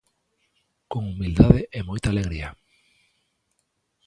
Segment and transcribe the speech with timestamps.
[0.91, 2.49] Con humildade e moita alegría.